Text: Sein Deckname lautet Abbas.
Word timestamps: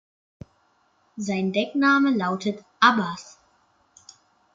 Sein 1.15 1.53
Deckname 1.53 2.09
lautet 2.09 2.65
Abbas. 2.79 3.37